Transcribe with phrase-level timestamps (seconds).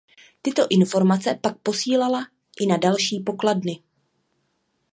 [0.41, 2.27] Tyto informace pak posílala
[2.59, 3.81] i na další pokladny.